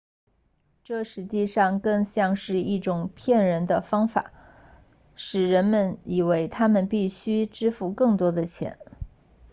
[0.83, 4.09] 这实际上更像是一种骗人的方
[5.15, 8.79] 式让人们以为他们必须支付更多的钱